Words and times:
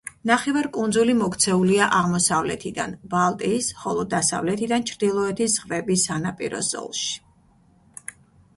ნახევარკუნძული 0.27 1.13
მოქცეულია 1.17 1.89
აღმოსავლეთიდან 1.97 2.95
ბალტიის, 3.13 3.69
ხოლო 3.83 4.07
დასავლეთიდან 4.15 4.89
ჩრდილოეთის 4.93 5.61
ზღვების 5.61 6.09
სანაპირო 6.11 6.67
ზოლში. 6.73 7.15